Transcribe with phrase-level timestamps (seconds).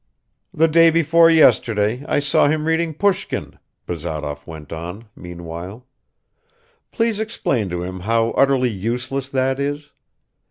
[0.51, 5.85] "The day before yesterday I saw him reading Pushkin," Bazarov went on meanwhile.
[6.91, 9.91] "Please explain to him how utterly useless that is.